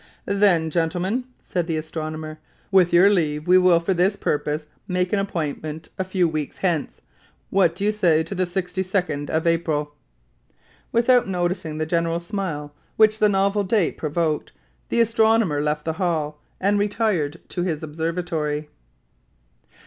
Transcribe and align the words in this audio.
"Then, 0.25 0.71
gentlemen," 0.71 1.25
said 1.39 1.67
the 1.67 1.77
astronomer, 1.77 2.39
"with 2.71 2.91
your 2.91 3.07
leave 3.11 3.47
we 3.47 3.59
will 3.59 3.79
for 3.79 3.93
this 3.93 4.15
purpose 4.15 4.65
make 4.87 5.13
an 5.13 5.19
appointment 5.19 5.89
a 5.99 6.03
few 6.03 6.27
weeks 6.27 6.57
hence. 6.57 7.01
What 7.51 7.75
do 7.75 7.85
you 7.85 7.91
say 7.91 8.23
to 8.23 8.33
the 8.33 8.45
62d 8.45 9.29
of 9.29 9.45
April?" 9.45 9.93
Without 10.91 11.27
noticing 11.27 11.77
the 11.77 11.85
general 11.85 12.19
smile 12.19 12.73
which 12.97 13.19
the 13.19 13.29
novel 13.29 13.63
date 13.63 13.95
provoked, 13.95 14.53
the 14.89 15.01
astronomer 15.01 15.61
left 15.61 15.85
the 15.85 15.93
hall, 16.01 16.41
and 16.59 16.79
retired 16.79 17.39
to 17.49 17.61
his 17.61 17.83
observatory. 17.83 18.69